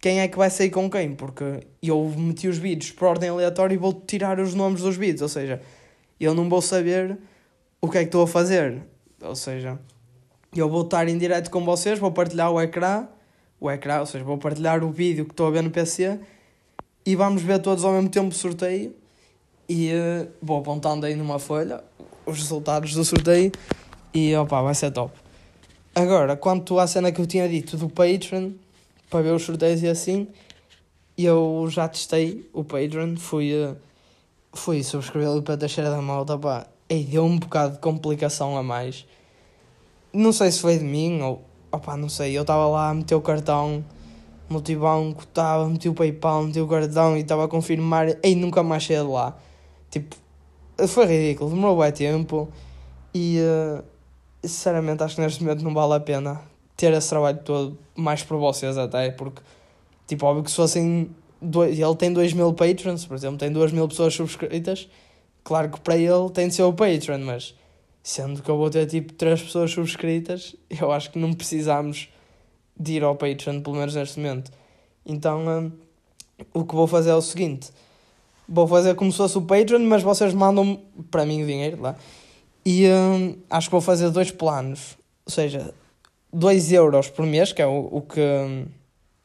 quem 0.00 0.20
é 0.20 0.28
que 0.28 0.38
vai 0.38 0.48
sair 0.48 0.70
com 0.70 0.90
quem, 0.90 1.14
porque 1.14 1.66
eu 1.82 2.12
meti 2.16 2.48
os 2.48 2.56
vídeos 2.56 2.90
por 2.90 3.08
ordem 3.08 3.28
aleatória 3.28 3.74
e 3.74 3.76
vou 3.76 3.92
tirar 3.92 4.40
os 4.40 4.54
nomes 4.54 4.80
dos 4.80 4.96
vídeos, 4.96 5.22
ou 5.22 5.28
seja, 5.28 5.60
eu 6.18 6.34
não 6.34 6.48
vou 6.48 6.62
saber 6.62 7.18
o 7.80 7.88
que 7.88 7.98
é 7.98 8.00
que 8.02 8.08
estou 8.08 8.22
a 8.22 8.26
fazer, 8.26 8.82
ou 9.22 9.34
seja, 9.34 9.78
eu 10.54 10.68
vou 10.68 10.82
estar 10.82 11.08
em 11.08 11.16
direto 11.16 11.50
com 11.50 11.64
vocês, 11.64 11.98
vou 11.98 12.12
partilhar 12.12 12.50
o 12.50 12.60
ecrã, 12.60 13.08
o 13.58 13.70
ecrã, 13.70 14.00
ou 14.00 14.06
seja, 14.06 14.24
vou 14.24 14.38
partilhar 14.38 14.82
o 14.84 14.90
vídeo 14.90 15.24
que 15.24 15.32
estou 15.32 15.46
a 15.46 15.50
ver 15.50 15.62
no 15.62 15.70
PC 15.70 16.18
e 17.06 17.16
vamos 17.16 17.42
ver 17.42 17.60
todos 17.60 17.84
ao 17.84 17.92
mesmo 17.92 18.08
tempo 18.08 18.28
o 18.28 18.32
sorteio 18.32 18.94
e 19.68 19.92
uh, 19.92 20.28
vou 20.42 20.58
apontando 20.58 21.06
aí 21.06 21.14
numa 21.14 21.38
folha 21.38 21.82
os 22.26 22.38
resultados 22.38 22.94
do 22.94 23.04
sorteio 23.04 23.52
e 24.12 24.34
opa, 24.34 24.60
vai 24.60 24.74
ser 24.74 24.90
top. 24.90 25.12
Agora, 25.94 26.36
quanto 26.36 26.78
à 26.78 26.86
cena 26.86 27.12
que 27.12 27.20
eu 27.20 27.26
tinha 27.26 27.48
dito 27.48 27.76
do 27.76 27.88
Patreon, 27.88 28.52
para 29.08 29.22
ver 29.22 29.34
os 29.34 29.42
sorteios 29.42 29.82
e 29.82 29.88
assim, 29.88 30.28
eu 31.16 31.66
já 31.70 31.88
testei 31.88 32.48
o 32.52 32.64
Patreon, 32.64 33.16
fui, 33.16 33.52
uh, 33.54 33.76
fui 34.52 34.82
subscrever 34.82 35.42
para 35.42 35.56
Teixeira 35.56 35.90
da 35.90 36.00
Malta, 36.02 36.38
pá, 36.38 36.66
e 36.90 37.04
deu 37.04 37.24
um 37.24 37.38
bocado 37.38 37.74
de 37.74 37.78
complicação 37.78 38.56
a 38.58 38.62
mais. 38.62 39.06
Não 40.12 40.32
sei 40.32 40.50
se 40.50 40.60
foi 40.60 40.76
de 40.76 40.84
mim 40.84 41.22
ou, 41.22 41.40
opá, 41.70 41.96
não 41.96 42.08
sei, 42.08 42.36
eu 42.36 42.42
estava 42.42 42.66
lá 42.66 42.90
a 42.90 42.94
meter 42.94 43.14
o 43.14 43.20
cartão 43.20 43.84
multibanco, 44.48 45.22
estava, 45.22 45.68
meti 45.68 45.88
o 45.88 45.94
PayPal, 45.94 46.42
meti 46.42 46.60
o 46.60 46.66
cartão 46.66 47.16
e 47.16 47.20
estava 47.20 47.44
a 47.44 47.48
confirmar 47.48 48.08
e 48.22 48.34
nunca 48.34 48.64
mais 48.64 48.84
saí 48.84 48.96
de 48.96 49.02
lá. 49.02 49.36
Tipo, 49.88 50.16
foi 50.88 51.06
ridículo, 51.06 51.50
demorou 51.50 51.78
bem 51.78 51.92
tempo 51.92 52.48
e 53.14 53.38
uh, 53.38 53.84
sinceramente 54.42 55.04
acho 55.04 55.14
que 55.14 55.20
neste 55.20 55.42
momento 55.44 55.62
não 55.62 55.72
vale 55.72 55.94
a 55.94 56.00
pena 56.00 56.40
ter 56.76 56.92
esse 56.92 57.08
trabalho 57.08 57.38
todo, 57.44 57.78
mais 57.94 58.24
por 58.24 58.38
vocês 58.38 58.76
até, 58.76 59.10
porque 59.12 59.40
tipo, 60.08 60.26
óbvio 60.26 60.42
que 60.42 60.50
se 60.50 60.56
fossem 60.56 61.10
dois, 61.40 61.78
ele 61.78 61.94
tem 61.94 62.12
2 62.12 62.32
mil 62.32 62.52
patrons, 62.52 63.06
por 63.06 63.14
exemplo, 63.14 63.38
tem 63.38 63.52
2 63.52 63.70
mil 63.70 63.86
pessoas 63.86 64.12
subscritas, 64.14 64.88
claro 65.50 65.68
que 65.68 65.80
para 65.80 65.96
ele 65.96 66.30
tem 66.32 66.46
de 66.46 66.54
ser 66.54 66.62
o 66.62 66.72
patron, 66.72 67.18
mas 67.18 67.56
sendo 68.04 68.40
que 68.40 68.48
eu 68.48 68.56
vou 68.56 68.70
ter 68.70 68.86
tipo 68.86 69.12
3 69.14 69.42
pessoas 69.42 69.72
subscritas, 69.72 70.54
eu 70.80 70.92
acho 70.92 71.10
que 71.10 71.18
não 71.18 71.32
precisamos 71.32 72.08
de 72.78 72.92
ir 72.92 73.02
ao 73.02 73.16
Patreon, 73.16 73.60
pelo 73.60 73.74
menos 73.74 73.96
neste 73.96 74.20
momento. 74.20 74.52
Então, 75.04 75.44
um, 75.44 75.72
o 76.54 76.64
que 76.64 76.72
vou 76.72 76.86
fazer 76.86 77.10
é 77.10 77.16
o 77.16 77.20
seguinte: 77.20 77.72
vou 78.48 78.64
fazer 78.68 78.94
como 78.94 79.10
se 79.10 79.18
fosse 79.18 79.38
o 79.38 79.42
Patreon, 79.42 79.80
mas 79.80 80.04
vocês 80.04 80.32
mandam 80.32 80.80
para 81.10 81.26
mim 81.26 81.42
o 81.42 81.46
dinheiro 81.46 81.82
lá. 81.82 81.96
E 82.64 82.86
um, 82.86 83.36
acho 83.50 83.66
que 83.66 83.72
vou 83.72 83.80
fazer 83.80 84.08
dois 84.10 84.30
planos, 84.30 84.96
ou 85.26 85.32
seja, 85.32 85.74
2 86.32 86.70
euros 86.70 87.10
por 87.10 87.26
mês, 87.26 87.52
que 87.52 87.60
é 87.60 87.66
o, 87.66 87.88
o 87.90 88.02
que 88.02 88.20
hum, 88.20 88.66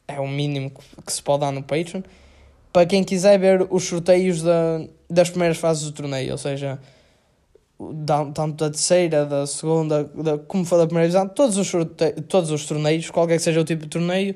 é 0.07 0.19
o 0.19 0.27
mínimo 0.27 0.71
que 1.05 1.13
se 1.13 1.21
pode 1.21 1.41
dar 1.41 1.51
no 1.51 1.61
Patreon, 1.61 2.01
para 2.75 2.85
quem 2.85 3.05
quiser 3.05 3.39
ver 3.39 3.65
os 3.69 3.85
sorteios 3.85 4.41
da, 4.41 4.81
das 5.09 5.29
primeiras 5.29 5.55
fases 5.55 5.85
do 5.85 5.93
torneio, 5.93 6.33
ou 6.33 6.37
seja, 6.37 6.77
tanto 8.33 8.65
da 8.65 8.69
terceira, 8.69 9.25
da 9.25 9.47
segunda, 9.47 10.03
da, 10.03 10.37
como 10.39 10.65
for 10.65 10.77
da 10.77 10.85
primeira 10.85 11.07
divisão, 11.07 11.25
todos 11.25 11.57
os, 11.57 11.65
sorteios, 11.65 12.15
todos 12.27 12.51
os 12.51 12.65
torneios, 12.65 13.09
qualquer 13.09 13.37
que 13.37 13.43
seja 13.43 13.61
o 13.61 13.63
tipo 13.63 13.83
de 13.83 13.87
torneio, 13.91 14.35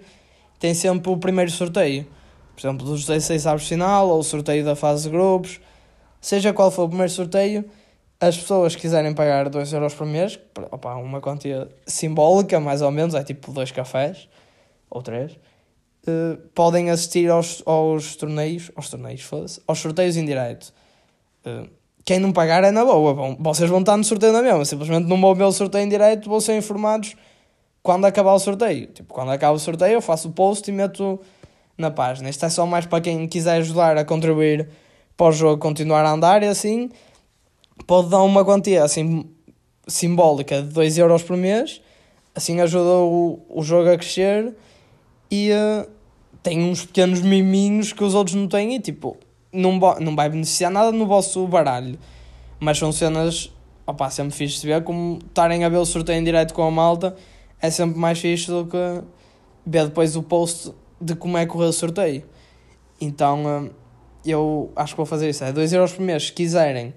tem 0.58 0.74
sempre 0.74 1.12
o 1.12 1.18
primeiro 1.18 1.52
sorteio. 1.52 2.08
Por 2.56 2.62
exemplo, 2.62 2.86
dos 2.86 3.06
16 3.06 3.46
aves 3.46 3.68
final, 3.68 4.08
ou 4.08 4.20
o 4.20 4.24
sorteio 4.24 4.64
da 4.64 4.74
fase 4.74 5.04
de 5.04 5.10
grupos, 5.10 5.60
seja 6.22 6.54
qual 6.54 6.72
for 6.72 6.84
o 6.84 6.88
primeiro 6.88 7.12
sorteio, 7.12 7.66
as 8.22 8.38
pessoas 8.38 8.74
quiserem 8.74 9.14
pagar 9.14 9.50
2 9.50 9.74
euros 9.74 9.94
por 9.94 10.08
mês, 10.08 10.40
opa, 10.72 10.96
uma 10.96 11.20
quantia 11.20 11.68
simbólica, 11.86 12.58
mais 12.58 12.82
ou 12.82 12.90
menos, 12.90 13.16
é 13.16 13.22
tipo 13.22 13.52
dois 13.52 13.70
cafés, 13.70 14.30
ou 14.90 15.02
três, 15.02 15.38
uh, 16.10 16.38
podem 16.54 16.90
assistir 16.90 17.30
aos, 17.30 17.62
aos 17.66 18.16
torneios, 18.16 18.72
aos 18.76 18.90
torneios, 18.90 19.22
foda-se, 19.22 19.62
aos 19.68 19.80
sorteios 19.80 20.18
em 20.18 20.26
direto. 20.26 20.74
Uh, 21.46 21.70
quem 22.04 22.20
não 22.20 22.32
pagar 22.32 22.64
é 22.64 22.72
na 22.72 22.84
boa. 22.84 23.14
Bom, 23.14 23.38
vocês 23.40 23.70
vão 23.70 23.82
estar 23.82 23.96
no 23.96 24.04
sorteio 24.04 24.34
na 24.34 24.42
mesma. 24.42 24.66
Simplesmente 24.66 25.08
não 25.08 25.22
vão 25.22 25.36
ver 25.36 25.44
o 25.44 25.52
sorteio 25.52 25.86
em 25.86 25.90
direto, 25.90 26.28
vão 26.28 26.40
ser 26.40 26.58
informados 26.58 27.16
quando 27.84 28.06
acabar 28.06 28.34
o 28.34 28.40
sorteio. 28.40 28.88
Tipo, 28.88 29.14
quando 29.14 29.32
acaba 29.32 29.54
o 29.54 29.60
sorteio, 29.60 29.94
eu 29.94 30.02
faço 30.02 30.30
o 30.30 30.32
post 30.32 30.70
e 30.70 30.74
meto 30.74 31.20
na 31.78 31.92
página. 31.92 32.30
Isto 32.30 32.46
é 32.46 32.50
só 32.50 32.66
mais 32.66 32.86
para 32.86 33.02
quem 33.02 33.28
quiser 33.28 33.58
ajudar 33.58 33.98
a 33.98 34.04
contribuir 34.04 34.70
para 35.16 35.28
o 35.28 35.32
jogo 35.32 35.62
continuar 35.62 36.06
a 36.06 36.12
andar 36.12 36.44
e 36.44 36.48
assim 36.48 36.90
pode 37.86 38.10
dar 38.10 38.22
uma 38.22 38.44
quantia 38.44 38.84
assim 38.84 39.26
simbólica 39.88 40.62
de 40.62 40.70
2 40.70 40.98
euros 40.98 41.24
por 41.24 41.38
mês. 41.38 41.82
Assim 42.34 42.62
ajuda 42.62 42.90
o, 42.90 43.40
o 43.50 43.62
jogo 43.64 43.90
a 43.90 43.98
crescer 43.98 44.54
e 45.30 45.52
uh, 45.52 45.90
tem 46.42 46.64
uns 46.64 46.86
pequenos 46.86 47.22
miminhos 47.22 47.94
que 47.94 48.04
os 48.04 48.14
outros 48.14 48.36
não 48.36 48.48
têm 48.48 48.76
e 48.76 48.80
tipo 48.80 49.18
não, 49.52 49.80
não 50.00 50.16
vai 50.16 50.30
beneficiar 50.30 50.72
nada 50.72 50.92
no 50.92 51.06
vosso 51.06 51.46
baralho. 51.48 51.98
Mas 52.60 52.78
são 52.78 52.92
cenas, 52.92 53.52
opá, 53.86 54.10
sempre 54.10 54.36
fixe 54.36 54.62
de 54.62 54.68
ver, 54.68 54.84
como 54.84 55.20
estarem 55.26 55.64
a 55.64 55.70
ver 55.70 55.78
o 55.78 55.86
sorteio 55.86 56.20
em 56.20 56.24
direto 56.24 56.54
com 56.54 56.64
a 56.64 56.72
malta, 56.72 57.16
é 57.62 57.70
sempre 57.70 57.98
mais 57.98 58.20
fixe 58.20 58.48
do 58.48 58.66
que 58.66 59.04
ver 59.66 59.86
depois 59.86 60.16
o 60.16 60.24
post 60.24 60.74
de 61.00 61.16
como 61.16 61.38
é 61.38 61.46
que 61.46 61.52
correu 61.52 61.70
o 61.70 61.74
sorteio. 61.74 62.24
Então, 63.00 63.46
hum, 63.46 63.70
eu 64.26 64.72
acho 64.76 64.94
que 64.94 64.98
vou 64.98 65.06
fazer 65.06 65.30
isso, 65.30 65.44
é 65.44 65.52
2 65.52 65.74
euros 65.74 65.94
por 65.94 66.02
mês, 66.02 66.28
se 66.28 66.34
quiserem 66.34 66.94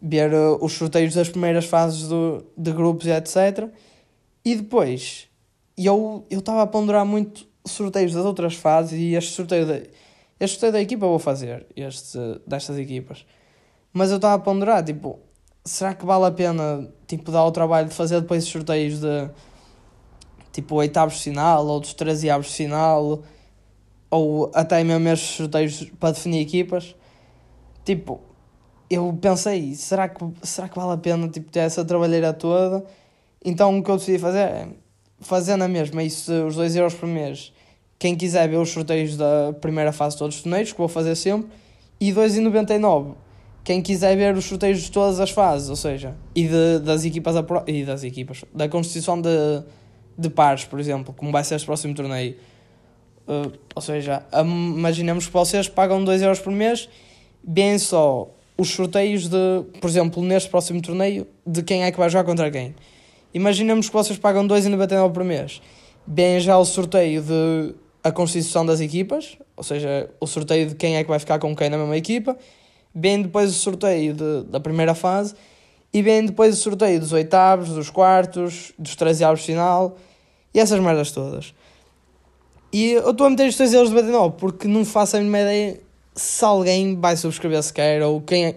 ver 0.00 0.32
uh, 0.32 0.58
os 0.60 0.72
sorteios 0.72 1.14
das 1.14 1.28
primeiras 1.28 1.64
fases 1.64 2.08
do, 2.08 2.44
de 2.56 2.72
grupos 2.72 3.06
e 3.06 3.10
etc. 3.10 3.68
E 4.44 4.56
depois, 4.56 5.28
eu 5.76 6.26
estava 6.28 6.62
a 6.62 6.66
ponderar 6.66 7.06
muito 7.06 7.46
sorteios 7.64 8.12
das 8.12 8.24
outras 8.24 8.54
fases 8.54 8.98
e 8.98 9.14
este 9.14 9.32
sorteio... 9.32 9.66
De, 9.66 9.90
este 10.40 10.54
sorteio 10.54 10.72
da 10.72 10.80
equipa 10.80 11.04
eu 11.04 11.10
vou 11.10 11.18
fazer, 11.18 11.66
este, 11.76 12.18
destas 12.46 12.76
equipas. 12.76 13.24
Mas 13.92 14.10
eu 14.10 14.16
estava 14.16 14.34
a 14.34 14.38
ponderar, 14.38 14.84
tipo, 14.84 15.20
será 15.64 15.94
que 15.94 16.04
vale 16.04 16.24
a 16.24 16.32
pena, 16.32 16.88
tipo, 17.06 17.30
dar 17.30 17.44
o 17.44 17.52
trabalho 17.52 17.88
de 17.88 17.94
fazer 17.94 18.20
depois 18.20 18.44
os 18.44 18.50
sorteios 18.50 19.00
de, 19.00 19.30
tipo, 20.52 20.74
oitavos 20.76 21.14
de 21.14 21.22
final, 21.22 21.66
ou 21.66 21.80
dos 21.80 21.94
13 21.94 22.30
avos 22.30 22.48
de 22.48 22.54
final, 22.54 23.22
ou 24.10 24.50
até 24.54 24.82
mesmo 24.82 25.08
estes 25.08 25.36
sorteios 25.36 25.90
para 26.00 26.12
definir 26.12 26.40
equipas? 26.40 26.96
Tipo, 27.84 28.20
eu 28.90 29.16
pensei, 29.20 29.74
será 29.74 30.08
que, 30.08 30.24
será 30.42 30.68
que 30.68 30.76
vale 30.76 30.92
a 30.92 30.96
pena, 30.96 31.28
tipo, 31.28 31.50
ter 31.50 31.60
essa 31.60 31.84
trabalheira 31.84 32.32
toda? 32.32 32.84
Então 33.44 33.78
o 33.78 33.82
que 33.82 33.90
eu 33.90 33.96
decidi 33.96 34.18
fazer 34.18 34.38
é, 34.38 34.68
fazer 35.22 35.56
na 35.56 35.68
mesma 35.68 36.02
isso, 36.02 36.32
os 36.46 36.56
2 36.56 36.76
euros 36.76 36.94
por 36.94 37.08
mês, 37.08 37.52
quem 37.98 38.16
quiser 38.16 38.48
ver 38.48 38.56
os 38.56 38.70
sorteios 38.70 39.16
da 39.16 39.52
primeira 39.60 39.92
fase 39.92 40.16
de 40.16 40.18
todos 40.18 40.36
os 40.36 40.42
torneios, 40.42 40.72
que 40.72 40.78
vou 40.78 40.88
fazer 40.88 41.14
sempre, 41.14 41.50
e 42.00 42.12
2,99. 42.12 43.14
Quem 43.62 43.80
quiser 43.80 44.16
ver 44.16 44.36
os 44.36 44.44
sorteios 44.44 44.82
de 44.82 44.90
todas 44.90 45.20
as 45.20 45.30
fases, 45.30 45.68
ou 45.68 45.76
seja, 45.76 46.16
e 46.34 46.48
de, 46.48 46.80
das 46.80 47.04
equipas 47.04 47.36
e 47.68 47.84
das 47.84 48.02
equipas, 48.02 48.44
da 48.52 48.68
constituição 48.68 49.20
de, 49.20 49.28
de 50.18 50.28
pares, 50.28 50.64
por 50.64 50.80
exemplo, 50.80 51.14
como 51.16 51.30
vai 51.30 51.44
ser 51.44 51.54
este 51.54 51.66
próximo 51.66 51.94
torneio. 51.94 52.34
Uh, 53.28 53.56
ou 53.72 53.80
seja, 53.80 54.24
imaginemos 54.44 55.28
que 55.28 55.32
vocês 55.32 55.68
pagam 55.68 56.02
2 56.02 56.22
euros 56.22 56.40
por 56.40 56.52
mês, 56.52 56.88
bem 57.40 57.78
só 57.78 58.28
os 58.58 58.70
sorteios 58.70 59.28
de, 59.28 59.62
por 59.80 59.88
exemplo, 59.88 60.22
neste 60.24 60.50
próximo 60.50 60.82
torneio, 60.82 61.24
de 61.46 61.62
quem 61.62 61.84
é 61.84 61.92
que 61.92 61.98
vai 61.98 62.10
jogar 62.10 62.24
contra 62.24 62.50
quem. 62.50 62.74
Imaginemos 63.34 63.88
que 63.88 63.92
vocês 63.92 64.18
pagam 64.18 64.46
2,99 64.46 65.12
por 65.12 65.24
mês, 65.24 65.62
bem 66.06 66.40
já 66.40 66.58
o 66.58 66.64
sorteio 66.64 67.22
de 67.22 67.74
a 68.04 68.10
constituição 68.10 68.66
das 68.66 68.80
equipas, 68.80 69.38
ou 69.56 69.62
seja, 69.62 70.10
o 70.20 70.26
sorteio 70.26 70.66
de 70.66 70.74
quem 70.74 70.96
é 70.96 71.04
que 71.04 71.08
vai 71.08 71.18
ficar 71.18 71.38
com 71.38 71.54
quem 71.54 71.70
na 71.70 71.78
mesma 71.78 71.96
equipa, 71.96 72.36
bem 72.94 73.22
depois 73.22 73.50
o 73.50 73.54
sorteio 73.54 74.12
de, 74.12 74.42
da 74.44 74.58
primeira 74.58 74.94
fase 74.94 75.34
e 75.92 76.02
bem 76.02 76.26
depois 76.26 76.58
o 76.58 76.60
sorteio 76.60 76.98
dos 76.98 77.12
oitavos, 77.12 77.70
dos 77.70 77.90
quartos, 77.90 78.72
dos 78.78 78.96
13 78.96 79.24
avos 79.24 79.44
final 79.44 79.96
e 80.52 80.58
essas 80.58 80.80
merdas 80.80 81.12
todas. 81.12 81.54
E 82.72 82.92
eu 82.92 83.10
estou 83.10 83.26
a 83.26 83.30
meter 83.30 83.48
os 83.48 83.56
3 83.56 83.74
euros 83.74 83.90
de 83.90 83.94
99 83.94 84.36
porque 84.38 84.66
não 84.66 84.84
faço 84.84 85.16
a 85.16 85.20
mínima 85.20 85.40
ideia 85.40 85.80
se 86.14 86.44
alguém 86.44 86.98
vai 86.98 87.16
subscrever 87.16 87.62
sequer 87.62 88.02
ou 88.02 88.20
quem 88.20 88.46
é, 88.46 88.56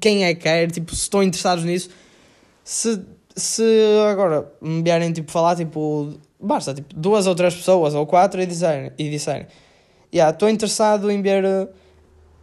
quem 0.00 0.24
é 0.24 0.34
que 0.34 0.42
quer, 0.42 0.70
tipo, 0.70 0.94
se 0.94 1.02
estão 1.02 1.22
interessados 1.22 1.64
nisso. 1.64 1.90
Se, 2.62 3.00
se 3.34 3.64
agora 4.10 4.50
me 4.60 4.82
vierem 4.82 5.12
tipo, 5.12 5.30
falar 5.30 5.56
tipo 5.56 6.14
basta 6.38 6.74
tipo, 6.74 6.94
duas 6.94 7.26
ou 7.26 7.34
três 7.34 7.54
pessoas 7.54 7.94
ou 7.94 8.06
quatro 8.06 8.40
e 8.40 8.46
disserem, 8.46 8.92
e 8.98 9.10
disserem 9.10 9.46
yeah, 10.14 10.32
estou 10.32 10.48
interessado 10.48 11.10
em 11.10 11.20
ver 11.20 11.44
uh, 11.44 11.68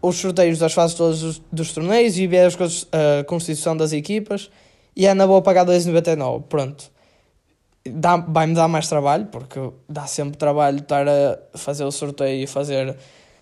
os 0.02 0.18
sorteios 0.18 0.60
das 0.60 0.74
fases 0.74 0.96
todos 0.96 1.22
dos, 1.22 1.42
dos 1.52 1.74
torneios 1.74 2.18
e 2.18 2.28
ver 2.28 2.46
a 2.46 2.66
uh, 2.66 3.26
constituição 3.26 3.78
das 3.78 3.94
equipas 3.94 4.50
e 4.96 5.06
é 5.06 5.14
na 5.14 5.26
boa 5.26 5.42
pagar 5.42 5.66
2,99. 5.66 6.44
Pronto. 6.44 6.92
dá, 7.86 8.18
vai-me 8.18 8.54
dar 8.54 8.68
mais 8.68 8.88
trabalho, 8.88 9.28
porque 9.28 9.60
dá 9.88 10.06
sempre 10.06 10.38
trabalho 10.38 10.80
estar 10.80 11.08
a 11.08 11.40
fazer 11.56 11.84
o 11.86 11.92
sorteio 11.92 12.44
e 12.44 12.48
fazer 12.48 12.98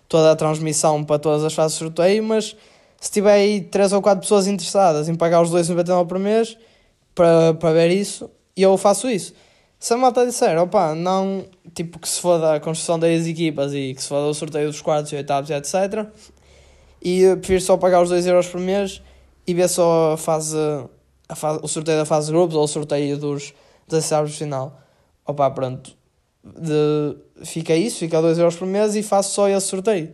toda 0.08 0.32
a 0.32 0.36
transmissão 0.36 1.04
para 1.04 1.18
todas 1.18 1.44
as 1.44 1.54
fases 1.54 1.72
de 1.72 1.84
sorteio, 1.84 2.22
mas 2.22 2.56
se 3.00 3.10
tiver 3.10 3.32
aí 3.32 3.60
3 3.60 3.92
ou 3.92 4.02
4 4.02 4.20
pessoas 4.20 4.46
interessadas 4.46 5.08
em 5.08 5.14
pagar 5.14 5.40
os 5.40 5.50
2,99 5.50 6.06
por 6.06 6.18
mês 6.18 6.56
para, 7.20 7.52
para 7.52 7.72
ver 7.74 7.90
isso, 7.90 8.30
eu 8.56 8.78
faço 8.78 9.06
isso. 9.06 9.34
Se 9.78 9.92
a 9.92 9.96
malta 9.98 10.24
disser, 10.24 10.58
opa, 10.58 10.94
não, 10.94 11.44
tipo, 11.74 11.98
que 11.98 12.08
se 12.08 12.18
foda 12.18 12.54
a 12.54 12.60
construção 12.60 12.98
das 12.98 13.26
equipas 13.26 13.74
e 13.74 13.92
que 13.94 14.02
se 14.02 14.08
foda 14.08 14.26
o 14.26 14.32
sorteio 14.32 14.68
dos 14.68 14.80
quartos 14.80 15.12
e 15.12 15.16
oitavos 15.16 15.50
e 15.50 15.52
etc. 15.52 16.06
E 17.02 17.36
prefiro 17.36 17.60
só 17.60 17.76
pagar 17.76 18.00
os 18.00 18.08
2 18.08 18.26
euros 18.26 18.46
por 18.46 18.58
mês 18.58 19.02
e 19.46 19.52
ver 19.52 19.68
só 19.68 20.14
a 20.14 20.16
fase, 20.16 20.56
a 21.28 21.34
fase, 21.34 21.60
o 21.62 21.68
sorteio 21.68 21.98
da 21.98 22.06
fase 22.06 22.28
de 22.28 22.32
grupos 22.32 22.56
ou 22.56 22.64
o 22.64 22.68
sorteio 22.68 23.18
dos 23.18 23.52
16 23.86 24.38
final. 24.38 24.80
Opa, 25.26 25.50
pronto. 25.50 25.94
De, 26.42 27.44
fica 27.44 27.76
isso, 27.76 27.98
fica 27.98 28.22
2 28.22 28.38
euros 28.38 28.56
por 28.56 28.66
mês 28.66 28.96
e 28.96 29.02
faço 29.02 29.34
só 29.34 29.46
esse 29.46 29.66
sorteio. 29.66 30.10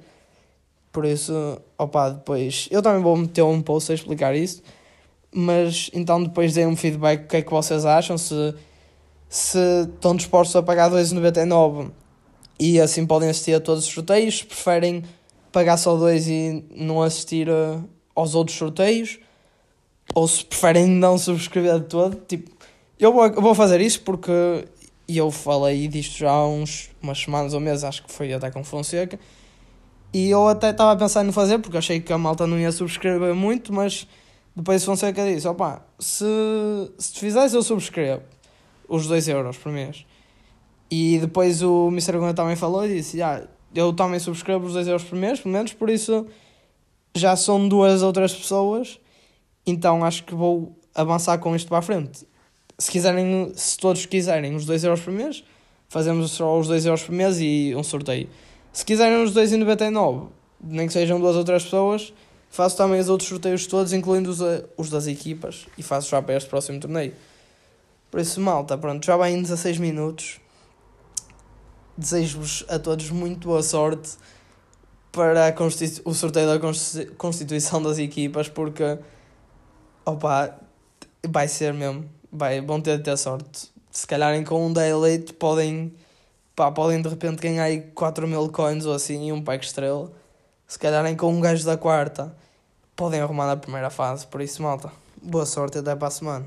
Por 0.90 1.04
isso, 1.04 1.32
opa, 1.78 2.10
depois. 2.10 2.66
Eu 2.68 2.82
também 2.82 3.00
vou 3.00 3.16
meter 3.16 3.42
um 3.42 3.62
post 3.62 3.92
a 3.92 3.94
explicar 3.94 4.34
isso. 4.34 4.60
Mas 5.34 5.90
então 5.92 6.22
depois 6.22 6.54
deem 6.54 6.66
um 6.66 6.76
feedback 6.76 7.24
o 7.24 7.28
que 7.28 7.36
é 7.36 7.42
que 7.42 7.50
vocês 7.50 7.84
acham. 7.84 8.16
Se 8.16 8.54
se 9.28 9.58
estão 9.82 10.14
dispostos 10.14 10.54
a 10.56 10.62
pagar 10.62 10.90
2,99 10.90 11.90
e 12.58 12.80
assim 12.80 13.04
podem 13.04 13.28
assistir 13.28 13.54
a 13.54 13.60
todos 13.60 13.86
os 13.86 13.92
sorteios, 13.92 14.42
preferem 14.42 15.02
pagar 15.52 15.76
só 15.76 15.96
2 15.96 16.28
e 16.28 16.64
não 16.74 17.02
assistir 17.02 17.50
a, 17.50 17.82
aos 18.14 18.34
outros 18.34 18.56
sorteios, 18.56 19.18
ou 20.14 20.26
se 20.26 20.44
preferem 20.44 20.86
não 20.86 21.18
subscrever 21.18 21.80
de 21.80 21.86
todo, 21.86 22.16
tipo, 22.26 22.50
eu 22.98 23.12
vou, 23.12 23.26
eu 23.26 23.42
vou 23.42 23.54
fazer 23.54 23.80
isso 23.80 24.00
porque 24.02 24.32
eu 25.08 25.30
falei 25.30 25.86
disto 25.88 26.18
já 26.18 26.30
há 26.30 26.48
uns, 26.48 26.90
umas 27.02 27.18
semanas 27.18 27.52
ou 27.52 27.60
meses, 27.60 27.84
acho 27.84 28.04
que 28.04 28.12
foi 28.12 28.32
até 28.32 28.50
com 28.50 28.64
Fonseca, 28.64 29.18
e 30.14 30.30
eu 30.30 30.48
até 30.48 30.70
estava 30.70 30.92
a 30.92 30.96
pensar 30.96 31.26
em 31.26 31.32
fazer 31.32 31.58
porque 31.58 31.76
achei 31.76 32.00
que 32.00 32.12
a 32.12 32.18
malta 32.18 32.46
não 32.46 32.58
ia 32.58 32.72
subscrever 32.72 33.34
muito, 33.34 33.72
mas 33.72 34.06
depois 34.56 34.82
Fonseca 34.82 35.22
disse, 35.26 35.46
opa, 35.46 35.84
se, 35.98 36.24
se 36.98 37.20
fizeres 37.20 37.52
eu 37.52 37.62
subscrevo 37.62 38.22
os 38.88 39.06
2 39.06 39.28
euros 39.28 39.58
por 39.58 39.70
mês. 39.70 40.06
E 40.90 41.18
depois 41.18 41.62
o 41.62 41.88
Mr. 41.88 42.18
Gonha 42.18 42.32
também 42.32 42.56
falou 42.56 42.86
e 42.86 42.94
disse: 42.94 43.20
ah, 43.20 43.46
eu 43.74 43.92
também 43.92 44.18
subscrevo 44.18 44.66
os 44.66 44.72
2 44.72 44.88
euros 44.88 45.04
por 45.04 45.18
mês, 45.18 45.40
pelo 45.40 45.52
menos, 45.52 45.72
por 45.72 45.90
isso 45.90 46.26
já 47.14 47.36
são 47.36 47.68
duas 47.68 48.02
outras 48.02 48.34
pessoas, 48.34 49.00
então 49.66 50.04
acho 50.04 50.24
que 50.24 50.34
vou 50.34 50.78
avançar 50.94 51.38
com 51.38 51.54
isto 51.54 51.68
para 51.68 51.78
a 51.78 51.82
frente. 51.82 52.26
Se 52.78 52.90
quiserem, 52.90 53.52
se 53.54 53.76
todos 53.76 54.06
quiserem 54.06 54.54
os 54.54 54.64
2 54.64 54.84
euros 54.84 55.00
por 55.00 55.12
mês, 55.12 55.44
fazemos 55.88 56.30
só 56.30 56.58
os 56.58 56.68
2 56.68 56.86
euros 56.86 57.02
por 57.02 57.12
mês 57.12 57.38
e 57.40 57.74
um 57.76 57.82
sorteio. 57.82 58.28
Se 58.72 58.84
quiserem 58.84 59.22
os 59.22 59.32
2,99, 59.34 60.28
nem 60.62 60.86
que 60.86 60.92
sejam 60.92 61.18
duas 61.18 61.34
outras 61.36 61.64
pessoas, 61.64 62.12
faço 62.56 62.76
também 62.76 62.98
os 62.98 63.08
outros 63.10 63.28
sorteios 63.28 63.66
todos, 63.66 63.92
incluindo 63.92 64.30
os, 64.30 64.40
os 64.76 64.88
das 64.88 65.06
equipas, 65.06 65.66
e 65.76 65.82
faço 65.82 66.08
já 66.08 66.22
para 66.22 66.36
este 66.36 66.48
próximo 66.48 66.80
torneio. 66.80 67.12
Por 68.10 68.18
isso, 68.18 68.40
malta, 68.40 68.78
pronto, 68.78 69.04
já 69.04 69.14
vai 69.14 69.32
em 69.32 69.42
16 69.42 69.78
minutos. 69.78 70.40
Desejo-vos 71.98 72.64
a 72.68 72.78
todos 72.78 73.10
muito 73.10 73.48
boa 73.48 73.62
sorte 73.62 74.16
para 75.12 75.54
o 76.04 76.14
sorteio 76.14 76.46
da 76.46 76.58
constituição 77.16 77.82
das 77.82 77.98
equipas, 77.98 78.48
porque 78.48 78.98
opa, 80.04 80.58
vai 81.28 81.48
ser 81.48 81.74
mesmo. 81.74 82.08
Vai, 82.32 82.60
vão 82.60 82.80
ter 82.80 82.96
de 82.98 83.04
ter 83.04 83.16
sorte. 83.18 83.70
Se 83.90 84.06
calharem 84.06 84.44
com 84.44 84.66
um 84.66 84.72
da 84.72 84.86
Elite 84.86 85.32
podem, 85.34 85.92
pá, 86.54 86.70
podem 86.70 87.02
de 87.02 87.08
repente 87.08 87.42
ganhar 87.42 87.64
aí 87.64 87.82
4 87.94 88.26
mil 88.26 88.48
coins 88.50 88.86
ou 88.86 88.94
assim 88.94 89.28
e 89.28 89.32
um 89.32 89.42
pack 89.42 89.64
estrela. 89.64 90.10
Se 90.66 90.78
calharem 90.78 91.14
com 91.16 91.32
um 91.32 91.40
gajo 91.40 91.64
da 91.64 91.76
quarta 91.76 92.34
podem 92.96 93.20
arrumar 93.20 93.46
na 93.46 93.56
primeira 93.56 93.90
fase. 93.90 94.26
Por 94.26 94.40
isso, 94.40 94.62
malta, 94.62 94.90
boa 95.22 95.44
sorte 95.44 95.78
até 95.78 95.94
para 95.94 96.08
a 96.08 96.10
semana. 96.10 96.46